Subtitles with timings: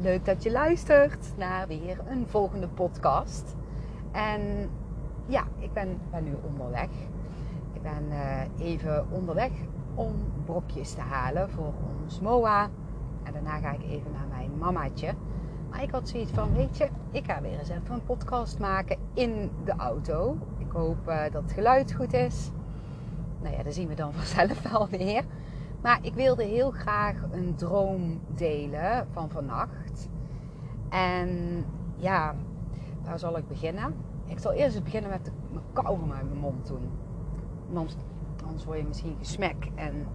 [0.00, 3.56] leuk dat je luistert naar weer een volgende podcast.
[4.12, 4.70] En
[5.26, 6.88] ja, ik ben, ben nu onderweg.
[7.72, 9.50] Ik ben uh, even onderweg
[9.94, 12.70] om brokjes te halen voor ons MOA.
[13.22, 15.14] En daarna ga ik even naar mijn mamaatje.
[15.70, 18.96] Maar ik had zoiets van, weet je, ik ga weer eens even een podcast maken
[19.14, 20.36] in de auto.
[20.58, 22.50] Ik hoop uh, dat het geluid goed is.
[23.42, 25.24] Nou ja, dat zien we dan vanzelf wel weer.
[25.82, 29.70] Maar ik wilde heel graag een droom delen van vannacht.
[30.90, 31.64] En
[31.96, 32.34] ja,
[33.04, 33.94] waar zal ik beginnen?
[34.26, 36.90] Ik zal eerst beginnen met mijn kauwgom uit mijn mond doen.
[37.74, 37.96] Anders,
[38.44, 39.70] anders word je misschien gesmek.
[39.74, 40.06] En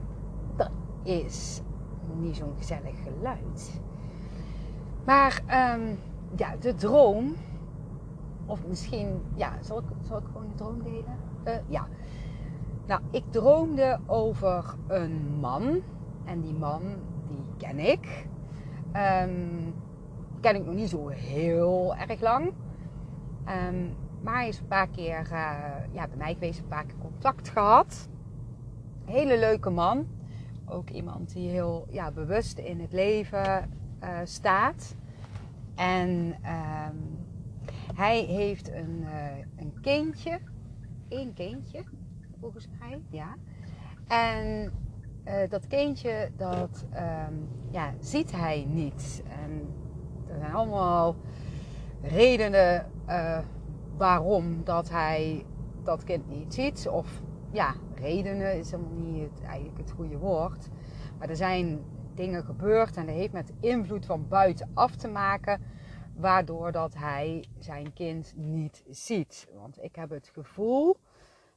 [0.56, 0.72] dat
[1.04, 1.62] is
[2.20, 3.82] niet zo'n gezellig geluid.
[5.06, 5.42] Maar
[5.76, 6.00] um,
[6.36, 7.36] ja, de droom.
[8.46, 11.18] Of misschien, ja, zal ik, zal ik gewoon de droom delen?
[11.48, 11.88] Uh, ja.
[12.86, 15.82] Nou, ik droomde over een man.
[16.24, 16.82] En die man,
[17.28, 18.28] die ken ik.
[18.96, 19.74] Um,
[20.46, 22.54] ken ik nog niet zo heel erg lang.
[23.68, 26.98] Um, maar hij is een paar keer uh, ja, bij mij geweest, een paar keer
[27.02, 28.10] contact gehad.
[29.06, 30.08] Hele leuke man.
[30.66, 33.72] Ook iemand die heel ja, bewust in het leven
[34.04, 34.96] uh, staat.
[35.76, 36.10] En
[36.90, 37.26] um,
[37.96, 40.40] hij heeft een, uh, een kindje.
[41.10, 41.84] Eén kindje,
[42.40, 43.02] volgens mij.
[43.10, 43.36] Ja.
[44.08, 44.72] En
[45.50, 49.24] dat kindje, dat um, ja, ziet hij niet.
[50.36, 51.16] Er zijn allemaal
[52.02, 53.40] redenen uh,
[53.98, 55.46] waarom dat hij
[55.84, 56.88] dat kind niet ziet.
[56.88, 60.68] Of ja, redenen is helemaal niet het, eigenlijk het goede woord.
[61.18, 65.62] Maar er zijn dingen gebeurd en dat heeft met invloed van buitenaf te maken.
[66.16, 69.48] Waardoor dat hij zijn kind niet ziet.
[69.54, 70.98] Want ik heb het gevoel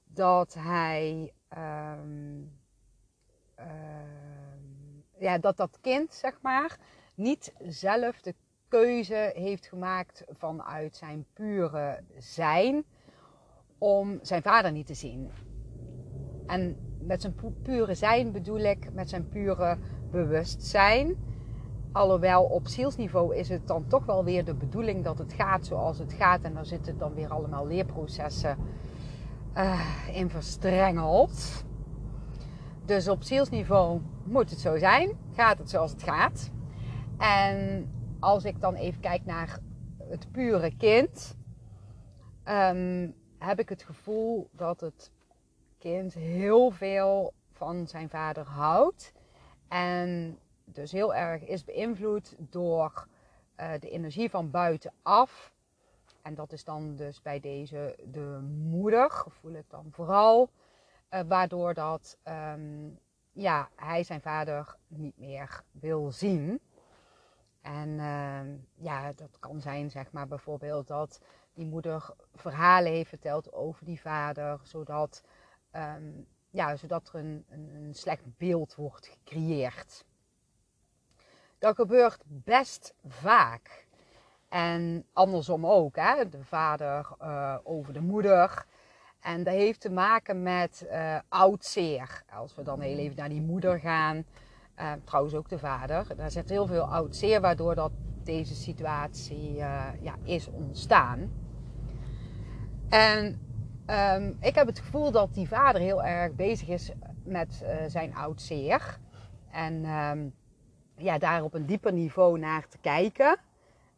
[0.05, 1.33] dat hij.
[1.59, 2.53] Um,
[3.59, 3.67] uh,
[5.19, 6.79] ja, dat dat kind, zeg maar,
[7.15, 8.35] niet zelf de
[8.69, 12.85] keuze heeft gemaakt vanuit zijn pure zijn
[13.79, 15.31] om zijn vader niet te zien.
[16.47, 19.79] En met zijn pure zijn bedoel ik met zijn pure
[20.11, 21.17] bewustzijn.
[21.93, 25.99] Alhoewel op zielsniveau is het dan toch wel weer de bedoeling dat het gaat zoals
[25.99, 26.43] het gaat.
[26.43, 28.57] En daar zitten dan weer allemaal leerprocessen
[29.57, 29.81] uh,
[30.13, 31.65] in verstrengeld.
[32.85, 35.11] Dus op zielsniveau moet het zo zijn.
[35.35, 36.51] Gaat het zoals het gaat.
[37.19, 37.89] En
[38.21, 39.59] als ik dan even kijk naar
[40.09, 41.37] het pure kind,
[42.45, 45.11] um, heb ik het gevoel dat het
[45.79, 49.13] kind heel veel van zijn vader houdt.
[49.69, 53.09] En dus heel erg is beïnvloed door
[53.61, 55.53] uh, de energie van buitenaf.
[56.23, 58.39] En dat is dan dus bij deze de
[58.71, 60.51] moeder, voel ik dan vooral.
[61.11, 62.99] Uh, waardoor dat um,
[63.33, 66.61] ja, hij zijn vader niet meer wil zien.
[67.61, 68.41] En uh,
[68.75, 71.21] ja, dat kan zijn, zeg maar, bijvoorbeeld dat
[71.53, 75.23] die moeder verhalen heeft verteld over die vader, zodat,
[75.73, 80.05] um, ja, zodat er een, een, een, slecht beeld wordt gecreëerd.
[81.59, 83.87] Dat gebeurt best vaak.
[84.49, 86.29] En andersom ook, hè?
[86.29, 88.67] de vader uh, over de moeder.
[89.21, 92.23] En dat heeft te maken met uh, oud zeer.
[92.31, 94.25] Als we dan heel even naar die moeder gaan.
[94.81, 96.17] Uh, trouwens ook de vader.
[96.17, 101.31] Daar zit heel veel oud zeer waardoor dat deze situatie uh, ja, is ontstaan.
[102.89, 103.41] En
[103.87, 106.93] um, ik heb het gevoel dat die vader heel erg bezig is
[107.25, 108.99] met uh, zijn oud zeer.
[109.51, 110.35] En um,
[110.97, 113.37] ja, daar op een dieper niveau naar te kijken.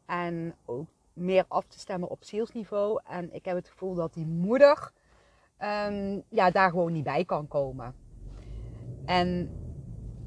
[0.06, 3.00] En ook meer af te stemmen op zielsniveau.
[3.04, 4.90] En ik heb het gevoel dat die moeder
[5.58, 7.94] um, ja, daar gewoon niet bij kan komen.
[9.04, 9.50] En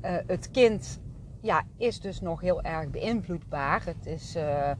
[0.05, 0.99] uh, het kind
[1.41, 3.85] ja, is dus nog heel erg beïnvloedbaar.
[3.85, 4.71] Het is uh,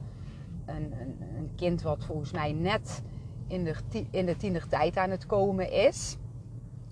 [0.64, 3.02] een, een, een, kind wat volgens mij net
[3.46, 3.74] in de,
[4.10, 6.16] in de tienertijd aan het komen is.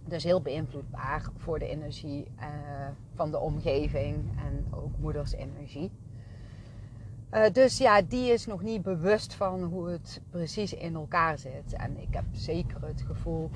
[0.05, 2.45] Dus heel beïnvloedbaar voor de energie uh,
[3.15, 4.17] van de omgeving
[4.47, 5.91] en ook moeders energie.
[7.53, 11.73] Dus ja, die is nog niet bewust van hoe het precies in elkaar zit.
[11.73, 13.51] En ik heb zeker het gevoel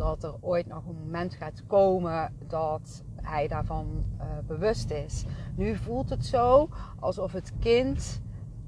[0.00, 5.24] dat er ooit nog een moment gaat komen dat hij daarvan uh, bewust is.
[5.56, 6.68] Nu voelt het zo
[7.00, 8.20] alsof het kind,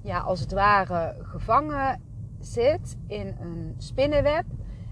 [0.02, 2.00] ja, als het ware gevangen
[2.38, 4.44] zit in een spinnenweb.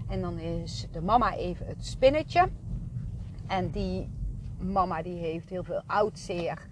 [0.07, 2.49] En dan is de mama even het spinnetje.
[3.47, 4.09] En die
[4.57, 6.67] mama die heeft heel veel oudzeer.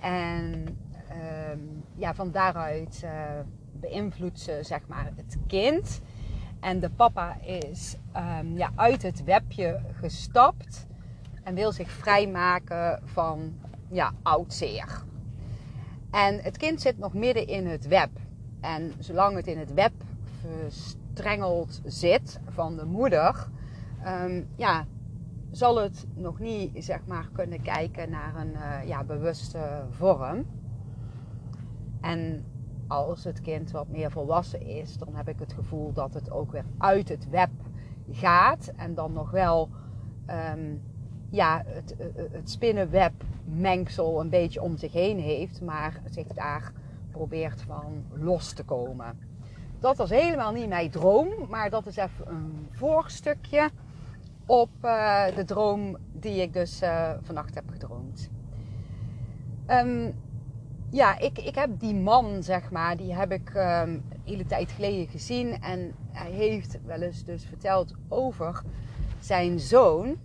[0.00, 0.66] En
[1.52, 3.10] um, ja, van daaruit uh,
[3.72, 6.00] beïnvloedt ze zeg maar het kind.
[6.60, 10.86] En de papa is um, ja, uit het webje gestapt
[11.42, 13.52] en wil zich vrijmaken van
[13.88, 15.02] ja, oud zeer.
[16.10, 18.10] En het kind zit nog midden in het web.
[18.60, 19.92] En zolang het in het web
[20.40, 23.48] verstrengeld zit van de moeder,
[24.06, 24.86] um, ja,
[25.50, 30.46] zal het nog niet zeg maar, kunnen kijken naar een uh, ja, bewuste vorm.
[32.00, 32.44] En
[32.90, 36.52] als het kind wat meer volwassen is, dan heb ik het gevoel dat het ook
[36.52, 37.50] weer uit het web
[38.10, 38.72] gaat.
[38.76, 39.68] En dan nog wel
[40.54, 40.82] um,
[41.30, 43.12] ja, het, eh, eh, het spinnenweb
[43.44, 45.60] mengsel een beetje om zich heen heeft.
[45.60, 46.72] Maar zich daar
[47.10, 49.18] probeert van los te komen.
[49.78, 51.28] Dat was helemaal niet mijn droom.
[51.48, 53.70] Maar dat is even een voorstukje
[54.46, 58.30] op uh, de droom die ik dus uh, vannacht heb gedroomd.
[59.66, 60.14] Um,
[60.90, 65.08] ja, ik, ik heb die man, zeg maar, die heb ik um, hele tijd geleden
[65.08, 65.62] gezien.
[65.62, 68.62] En hij heeft wel eens dus verteld over
[69.18, 70.16] zijn zoon.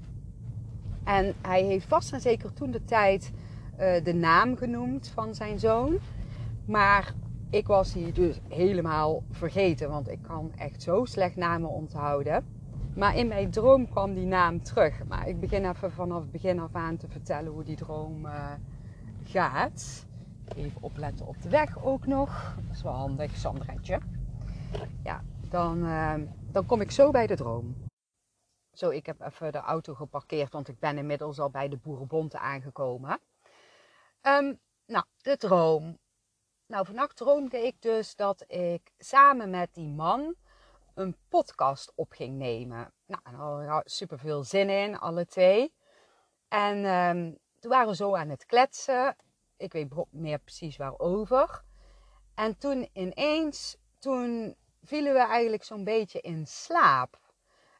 [1.04, 3.32] En hij heeft vast en zeker toen de tijd
[3.80, 5.98] uh, de naam genoemd van zijn zoon.
[6.66, 7.14] Maar
[7.50, 12.46] ik was die dus helemaal vergeten, want ik kan echt zo slecht namen onthouden.
[12.96, 15.04] Maar in mijn droom kwam die naam terug.
[15.08, 18.52] Maar ik begin even vanaf het begin af aan te vertellen hoe die droom uh,
[19.24, 20.05] gaat.
[20.56, 22.56] Even opletten op de weg ook nog.
[22.68, 24.00] Dat is wel handig, Sandretje.
[25.04, 26.14] Ja, dan, uh,
[26.52, 27.76] dan kom ik zo bij de droom.
[28.74, 32.40] Zo, ik heb even de auto geparkeerd, want ik ben inmiddels al bij de Boerenbonte
[32.40, 33.20] aangekomen.
[34.22, 36.00] Um, nou, de droom.
[36.66, 40.36] Nou, vannacht droomde ik dus dat ik samen met die man
[40.94, 42.94] een podcast op ging nemen.
[43.06, 45.74] Nou, daar hadden we super veel zin in, alle twee.
[46.48, 46.84] En
[47.60, 49.16] toen waren we zo aan het kletsen.
[49.58, 51.64] Ik weet meer precies waarover.
[52.36, 57.20] En toen ineens, toen vielen we eigenlijk zo'n beetje in slaap.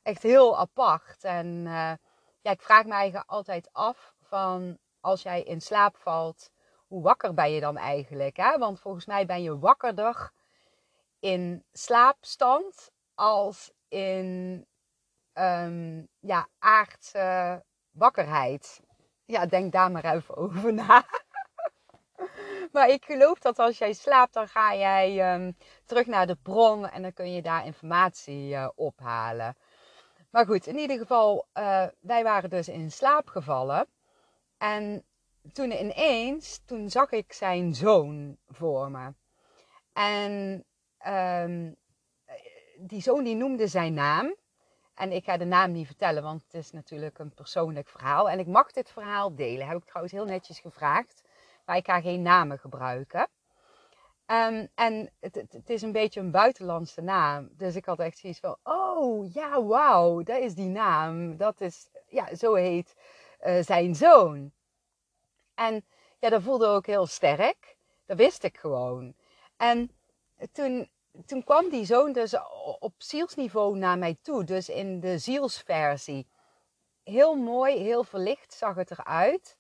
[0.04, 1.24] Echt heel apart.
[1.24, 1.94] En uh,
[2.42, 6.52] ja, ik vraag me eigenlijk altijd af van als jij in slaap valt,
[6.88, 8.38] hoe wakker ben je dan eigenlijk?
[8.38, 8.58] Hè?
[8.58, 10.32] Want volgens mij ben je wakkerder
[11.20, 14.66] in slaapstand als in
[15.34, 18.82] um, ja, aardse wakkerheid.
[19.26, 21.06] Ja, denk daar maar even over na.
[22.74, 26.90] maar ik geloof dat als jij slaapt, dan ga jij um, terug naar de bron
[26.90, 29.56] en dan kun je daar informatie uh, ophalen.
[30.30, 33.88] Maar goed, in ieder geval, uh, wij waren dus in slaap gevallen.
[34.58, 35.06] En
[35.54, 39.14] toen ineens, toen zag ik zijn zoon voor me.
[39.94, 40.66] En
[41.08, 41.76] um,
[42.78, 44.36] die zoon die noemde zijn naam.
[44.96, 48.30] En ik ga de naam niet vertellen, want het is natuurlijk een persoonlijk verhaal.
[48.30, 49.68] En ik mag dit verhaal delen.
[49.68, 51.22] Heb ik trouwens heel netjes gevraagd.
[51.66, 53.30] Maar ik ga geen namen gebruiken.
[54.28, 57.50] Um, en het, het, is een beetje een buitenlandse naam.
[57.52, 61.38] Dus ik had echt zoiets van: oh ja, wauw, dat is die naam.
[61.38, 62.96] Dat is, ja, zo heet
[63.46, 64.52] uh, zijn zoon.
[65.54, 65.86] En
[66.20, 67.78] ja, dat voelde ook heel sterk.
[68.06, 69.16] Dat wist ik gewoon.
[69.58, 69.92] En
[70.52, 70.90] toen
[71.26, 72.36] toen kwam die zoon dus
[72.80, 74.44] op zielsniveau naar mij toe.
[74.44, 76.28] Dus in de zielsversie.
[77.04, 79.58] Heel mooi, heel verlicht zag het eruit.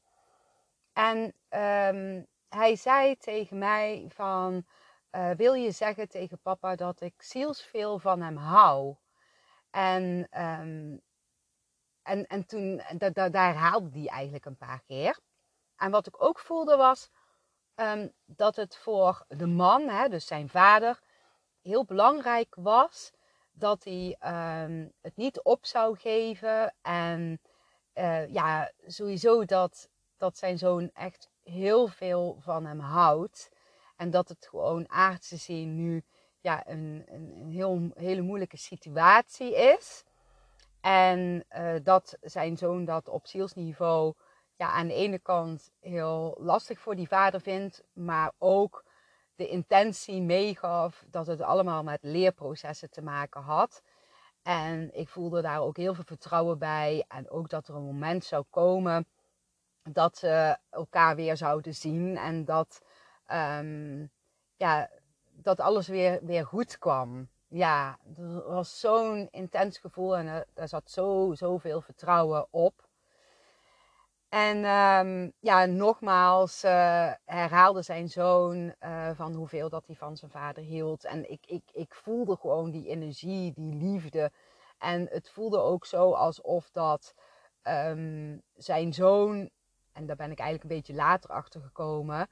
[0.95, 1.17] En
[1.49, 4.65] um, hij zei tegen mij van...
[5.11, 8.95] Uh, wil je zeggen tegen papa dat ik zielsveel van hem hou?
[9.69, 11.01] En, um,
[12.01, 15.19] en, en toen, da, da, daar herhaalde hij eigenlijk een paar keer.
[15.75, 17.09] En wat ik ook voelde was...
[17.75, 20.99] Um, dat het voor de man, hè, dus zijn vader,
[21.61, 23.11] heel belangrijk was
[23.51, 24.15] dat hij
[25.01, 26.75] het niet op zou geven.
[26.81, 27.41] En
[27.93, 33.49] uh, ja, sowieso dat, dat zijn zoon echt heel veel van hem houdt.
[33.95, 36.03] En dat het gewoon aardse zien nu
[36.39, 40.03] ja, een, een, een heel, hele moeilijke situatie is.
[40.81, 44.13] En uh, dat zijn zoon dat op zielsniveau
[44.55, 48.85] ja, aan de ene kant heel lastig voor die vader vindt, maar ook
[49.35, 53.81] de intentie meegaf dat het allemaal met leerprocessen te maken had.
[54.41, 57.05] En ik voelde daar ook heel veel vertrouwen bij.
[57.07, 59.07] En ook dat er een moment zou komen
[59.91, 62.17] dat ze elkaar weer zouden zien.
[62.17, 62.81] En dat,
[63.31, 64.11] um,
[64.55, 64.89] ja,
[65.31, 67.29] dat alles weer, weer goed kwam.
[67.47, 72.87] Ja, er was zo'n intens gevoel en er, er zat zo, zoveel vertrouwen op.
[74.29, 80.31] En um, ja, nogmaals uh, herhaalde zijn zoon uh, van hoeveel dat hij van zijn
[80.31, 81.05] vader hield.
[81.05, 84.31] En ik, ik, ik voelde gewoon die energie, die liefde.
[84.77, 87.13] En het voelde ook zo alsof dat
[87.63, 89.49] um, zijn zoon,
[89.95, 92.29] en daar ben ik eigenlijk een beetje later achter gekomen,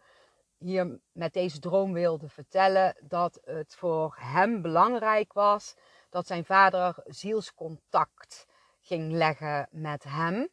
[0.58, 5.75] hier met deze droom wilde vertellen dat het voor hem belangrijk was
[6.10, 8.48] dat zijn vader zielscontact
[8.79, 10.50] ging leggen met hem.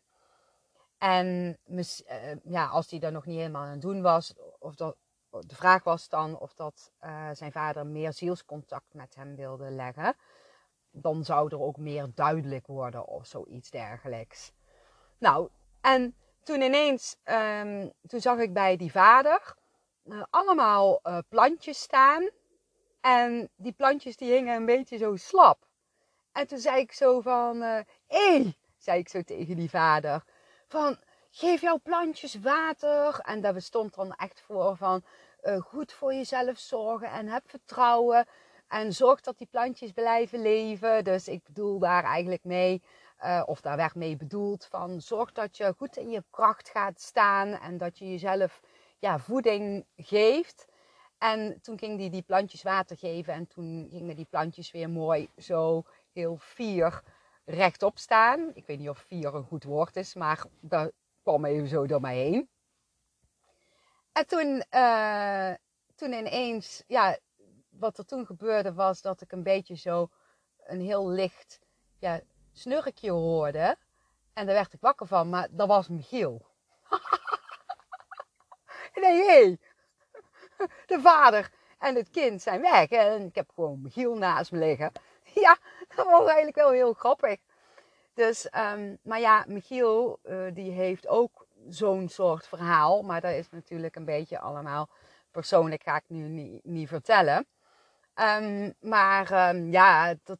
[0.98, 1.84] En uh,
[2.42, 4.96] ja, als hij dat nog niet helemaal aan het doen was, of dat,
[5.30, 10.14] de vraag was dan of dat uh, zijn vader meer zielscontact met hem wilde leggen.
[10.90, 14.52] Dan zou er ook meer duidelijk worden of zoiets dergelijks.
[15.18, 15.48] Nou,
[15.80, 16.14] en
[16.50, 19.54] toen ineens, um, toen zag ik bij die vader
[20.04, 22.30] uh, allemaal uh, plantjes staan.
[23.00, 25.66] En die plantjes die hingen een beetje zo slap.
[26.32, 30.24] En toen zei ik zo van, hé, hey, zei ik zo tegen die vader.
[30.68, 30.98] Van,
[31.30, 33.18] geef jouw plantjes water.
[33.20, 35.04] En daar bestond dan echt voor van
[35.60, 38.26] goed voor jezelf zorgen en heb vertrouwen.
[38.68, 41.04] En zorg dat die plantjes blijven leven.
[41.04, 42.82] Dus ik bedoel daar eigenlijk mee,
[43.24, 47.00] uh, of daar werd mee bedoeld van zorg dat je goed in je kracht gaat
[47.00, 48.60] staan en dat je jezelf
[48.98, 50.66] ja, voeding geeft.
[51.18, 55.28] En toen ging die die plantjes water geven en toen gingen die plantjes weer mooi
[55.36, 57.02] zo heel fier
[57.44, 58.50] rechtop staan.
[58.54, 62.00] Ik weet niet of fier een goed woord is, maar dat kwam even zo door
[62.00, 62.48] mij heen.
[64.12, 65.52] En toen, uh,
[65.94, 67.18] toen ineens, ja,
[67.68, 70.08] wat er toen gebeurde was dat ik een beetje zo
[70.66, 71.60] een heel licht
[71.98, 72.20] ja,
[72.60, 73.76] snurkje hoorde.
[74.32, 76.46] En daar werd ik wakker van, maar dat was Michiel.
[79.02, 79.56] nee, hé,
[80.86, 82.88] de vader en het kind zijn weg.
[82.88, 84.92] En ik heb gewoon Michiel naast me liggen.
[85.34, 85.58] Ja,
[85.96, 87.38] dat was eigenlijk wel heel grappig.
[88.14, 93.02] Dus, um, maar ja, Michiel, uh, die heeft ook zo'n soort verhaal.
[93.02, 94.88] Maar dat is natuurlijk een beetje allemaal
[95.30, 97.46] persoonlijk, ga ik nu niet, vertellen.
[98.14, 100.38] Um, maar um, ja, dat,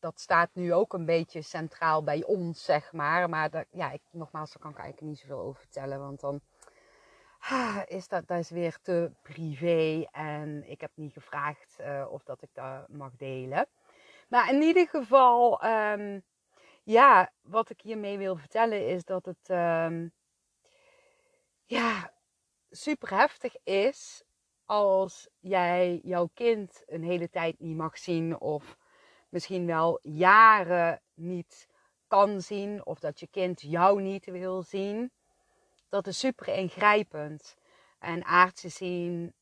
[0.00, 3.28] dat, staat nu ook een beetje centraal bij ons, zeg maar.
[3.28, 5.98] Maar dat, ja, ik, nogmaals, daar kan ik eigenlijk niet zoveel over vertellen.
[5.98, 6.40] Want dan
[7.38, 10.06] ah, is dat, dat is weer te privé.
[10.10, 13.66] En ik heb niet gevraagd uh, of dat ik dat mag delen.
[14.28, 16.22] Maar in ieder geval, um,
[16.82, 20.12] ja, wat ik hiermee wil vertellen is dat het um,
[21.64, 22.12] ja,
[22.70, 24.22] super heftig is
[24.64, 28.76] als jij jouw kind een hele tijd niet mag zien of
[29.28, 31.68] misschien wel jaren niet
[32.06, 35.12] kan zien of dat je kind jou niet wil zien.
[35.88, 37.56] Dat is super ingrijpend.
[37.98, 39.34] En aardse zien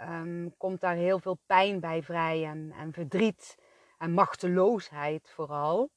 [0.00, 3.56] um, komt daar heel veel pijn bij vrij en, en verdriet
[3.98, 5.90] en machteloosheid vooral.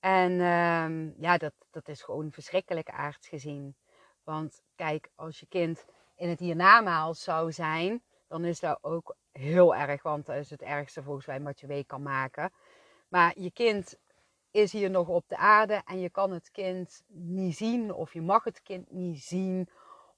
[0.00, 3.76] En um, ja, dat, dat is gewoon verschrikkelijk aards gezien.
[4.24, 5.84] Want kijk, als je kind
[6.16, 8.02] in het hiernamaals zou zijn,
[8.32, 10.02] dan is dat ook heel erg.
[10.02, 12.52] Want dat is het ergste volgens mij wat je mee kan maken.
[13.08, 13.98] Maar je kind
[14.50, 18.20] is hier nog op de aarde en je kan het kind niet zien of je
[18.20, 19.68] mag het kind niet zien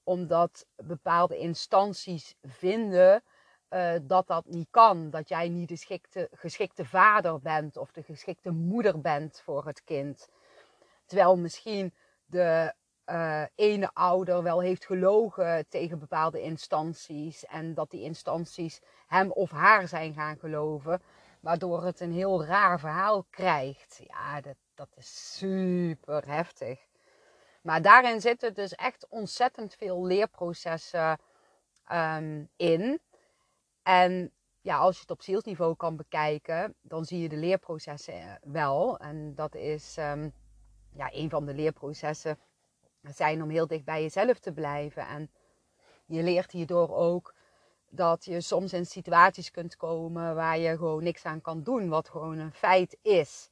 [0.03, 3.23] omdat bepaalde instanties vinden
[3.69, 5.09] uh, dat dat niet kan.
[5.09, 9.83] Dat jij niet de geschikte, geschikte vader bent of de geschikte moeder bent voor het
[9.83, 10.29] kind.
[11.05, 11.93] Terwijl misschien
[12.25, 12.73] de
[13.05, 17.45] uh, ene ouder wel heeft gelogen tegen bepaalde instanties.
[17.45, 21.01] En dat die instanties hem of haar zijn gaan geloven.
[21.39, 24.01] Waardoor het een heel raar verhaal krijgt.
[24.07, 26.79] Ja, dat, dat is super heftig.
[27.61, 31.19] Maar daarin zitten dus echt ontzettend veel leerprocessen
[31.91, 32.99] um, in.
[33.83, 34.31] En
[34.61, 38.97] ja, als je het op zielsniveau kan bekijken, dan zie je de leerprocessen wel.
[38.97, 40.33] En dat is um,
[40.91, 42.39] ja, een van de leerprocessen
[43.13, 45.07] zijn om heel dicht bij jezelf te blijven.
[45.07, 45.31] En
[46.05, 47.33] je leert hierdoor ook
[47.89, 52.09] dat je soms in situaties kunt komen waar je gewoon niks aan kan doen, wat
[52.09, 53.49] gewoon een feit is.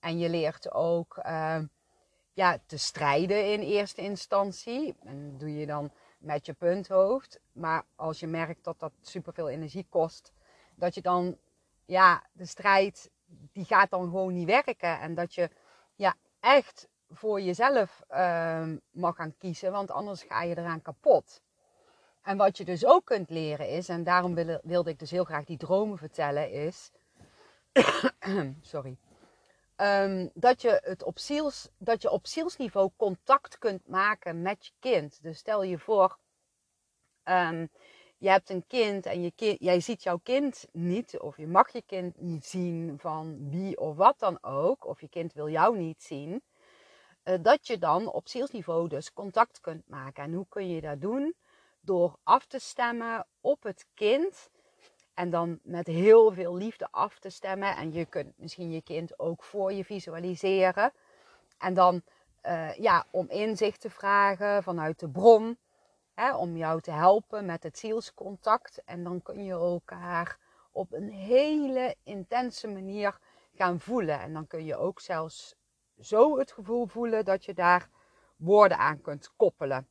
[0.00, 1.58] En je leert ook uh,
[2.32, 4.96] ja, te strijden in eerste instantie.
[5.04, 7.40] En dat doe je dan met je punthoofd.
[7.52, 10.32] Maar als je merkt dat dat superveel energie kost,
[10.74, 11.36] dat je dan,
[11.84, 13.10] ja, de strijd,
[13.52, 15.00] die gaat dan gewoon niet werken.
[15.00, 15.50] En dat je,
[15.94, 21.42] ja, echt voor jezelf uh, mag gaan kiezen, want anders ga je eraan kapot.
[22.22, 25.24] En wat je dus ook kunt leren is, en daarom wilde, wilde ik dus heel
[25.24, 26.90] graag die dromen vertellen, is.
[28.60, 28.96] sorry.
[29.76, 34.72] Um, dat, je het op ziels, dat je op zielsniveau contact kunt maken met je
[34.78, 35.22] kind.
[35.22, 36.18] Dus stel je voor,
[37.24, 37.68] um,
[38.18, 41.82] je hebt een kind en je jij ziet jouw kind niet, of je mag je
[41.86, 46.02] kind niet zien van wie of wat dan ook, of je kind wil jou niet
[46.02, 46.42] zien.
[47.28, 50.24] Uh, dat je dan op zielsniveau dus contact kunt maken.
[50.24, 51.34] En hoe kun je dat doen?
[51.80, 54.50] Door af te stemmen op het kind
[55.14, 57.76] en dan met heel veel liefde af te stemmen.
[57.76, 60.92] En je kunt misschien je kind ook voor je visualiseren.
[61.58, 62.02] En dan
[62.42, 65.58] uh, ja, om inzicht te vragen vanuit de bron.
[66.14, 68.82] Hè, om jou te helpen met het zielscontact.
[68.84, 70.38] En dan kun je elkaar
[70.70, 73.18] op een hele intense manier
[73.54, 74.20] gaan voelen.
[74.20, 75.54] En dan kun je ook zelfs
[76.00, 77.88] zo het gevoel voelen dat je daar
[78.36, 79.88] woorden aan kunt koppelen.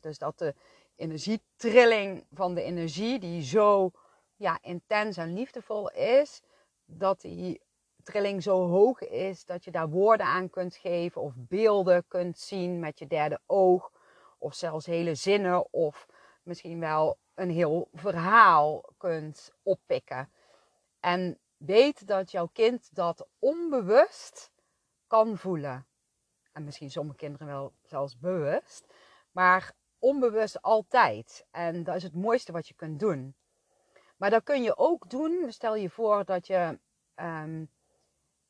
[0.00, 0.54] Dus dat de
[0.96, 3.90] energietrilling van de energie die zo
[4.36, 6.42] ja, intens en liefdevol is,
[6.84, 7.60] dat die
[8.02, 12.78] trilling zo hoog is dat je daar woorden aan kunt geven of beelden kunt zien
[12.78, 13.92] met je derde oog
[14.38, 16.06] of zelfs hele zinnen of
[16.42, 20.30] misschien wel een heel verhaal kunt oppikken.
[21.00, 24.50] En weet dat jouw kind dat onbewust
[25.16, 25.86] kan voelen.
[26.52, 28.86] En misschien sommige kinderen wel zelfs bewust,
[29.30, 31.46] maar onbewust altijd.
[31.50, 33.36] En dat is het mooiste wat je kunt doen.
[34.16, 35.52] Maar dat kun je ook doen.
[35.52, 36.78] Stel je voor dat je
[37.14, 37.64] ehm,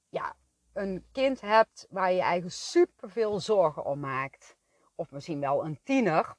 [0.08, 0.36] ja,
[0.72, 4.56] een kind hebt waar je eigen super veel zorgen om maakt.
[4.94, 6.34] Of misschien wel een tiener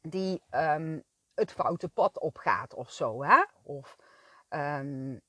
[0.00, 1.02] die um,
[1.34, 3.24] het foute pad opgaat of zo.
[3.24, 3.44] Hè?
[3.62, 3.96] Of
[4.48, 5.20] um,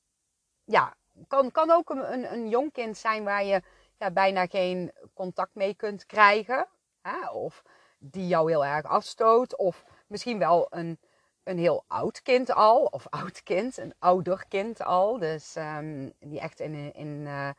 [0.64, 0.96] ja,
[1.28, 3.62] kan, kan ook een, een, een jong kind zijn waar je
[3.98, 6.68] ja, bijna geen contact mee kunt krijgen.
[7.02, 7.30] Hè?
[7.30, 7.64] Of
[7.98, 9.56] die jou heel erg afstoot.
[9.56, 11.00] Of misschien wel een,
[11.44, 12.86] een heel oud kind al.
[12.86, 15.18] Of oud kind, een ouder kind al.
[15.18, 17.50] Dus um, die echt in, in, uh,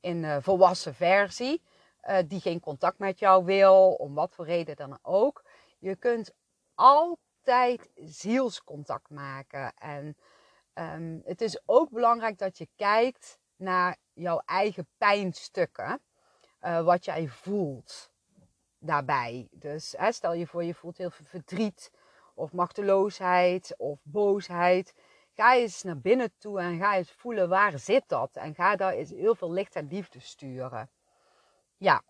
[0.00, 1.62] in uh, volwassen versie.
[2.02, 5.44] Uh, die geen contact met jou wil, om wat voor reden dan ook.
[5.78, 6.34] Je kunt
[6.74, 9.74] altijd zielscontact maken.
[9.74, 10.16] En
[10.74, 16.00] um, het is ook belangrijk dat je kijkt naar jouw eigen pijnstukken.
[16.60, 18.12] wat jij voelt
[18.84, 19.48] daarbij.
[19.50, 21.90] Dus hè, stel je voor, je voelt heel veel verdriet
[22.34, 24.94] of machteloosheid of boosheid.
[25.32, 28.36] Ga eens naar binnen toe en ga eens voelen waar zit dat.
[28.36, 30.90] En ga daar eens heel veel licht en liefde sturen.
[31.76, 32.02] Ja,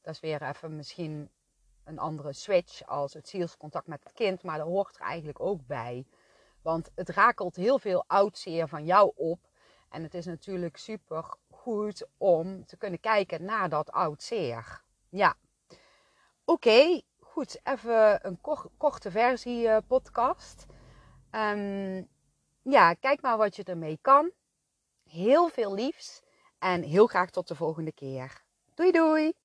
[0.00, 1.30] dat is weer even misschien
[1.84, 4.42] een andere switch als het zielscontact met het kind.
[4.42, 6.06] Maar dat hoort er eigenlijk ook bij.
[6.62, 9.38] Want het rakelt heel veel oudzeer van jou op.
[9.88, 11.34] En het is natuurlijk super
[11.64, 14.82] goed om te kunnen kijken naar dat oudzeer.
[15.08, 15.34] Ja.
[16.44, 17.60] Oké, goed.
[17.62, 18.40] Even een
[18.76, 20.66] korte versie uh, podcast.
[21.30, 22.08] Um,
[22.62, 24.30] ja, kijk maar wat je ermee kan.
[25.04, 26.22] Heel veel liefs
[26.58, 28.42] en heel graag tot de volgende keer.
[28.74, 29.32] Doei doei!